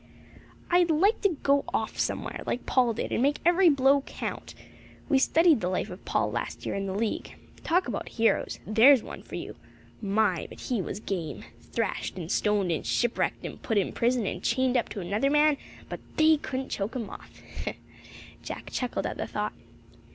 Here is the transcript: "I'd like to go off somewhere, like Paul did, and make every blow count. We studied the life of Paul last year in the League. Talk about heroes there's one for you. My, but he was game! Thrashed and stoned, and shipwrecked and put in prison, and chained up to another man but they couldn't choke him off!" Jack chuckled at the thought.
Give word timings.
"I'd 0.71 0.89
like 0.89 1.21
to 1.21 1.37
go 1.43 1.63
off 1.75 1.99
somewhere, 1.99 2.41
like 2.47 2.65
Paul 2.65 2.93
did, 2.93 3.11
and 3.11 3.21
make 3.21 3.37
every 3.45 3.69
blow 3.69 4.01
count. 4.01 4.55
We 5.09 5.19
studied 5.19 5.61
the 5.61 5.69
life 5.69 5.91
of 5.91 6.03
Paul 6.05 6.31
last 6.31 6.65
year 6.65 6.73
in 6.73 6.87
the 6.87 6.95
League. 6.95 7.35
Talk 7.63 7.87
about 7.87 8.09
heroes 8.09 8.57
there's 8.65 9.03
one 9.03 9.21
for 9.21 9.35
you. 9.35 9.57
My, 10.01 10.47
but 10.49 10.59
he 10.59 10.81
was 10.81 10.99
game! 10.99 11.43
Thrashed 11.61 12.17
and 12.17 12.31
stoned, 12.31 12.71
and 12.71 12.83
shipwrecked 12.83 13.45
and 13.45 13.61
put 13.61 13.77
in 13.77 13.91
prison, 13.93 14.25
and 14.25 14.41
chained 14.41 14.75
up 14.75 14.89
to 14.89 15.01
another 15.01 15.29
man 15.29 15.57
but 15.87 15.99
they 16.17 16.37
couldn't 16.37 16.69
choke 16.69 16.95
him 16.95 17.07
off!" 17.07 17.39
Jack 18.41 18.71
chuckled 18.71 19.05
at 19.05 19.17
the 19.17 19.27
thought. 19.27 19.53